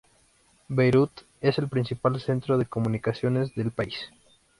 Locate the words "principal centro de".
1.69-2.65